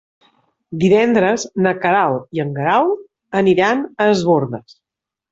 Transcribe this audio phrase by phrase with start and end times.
[0.83, 2.89] Divendres na Queralt i en Guerau
[3.41, 4.75] aniran a Es Bòrdes.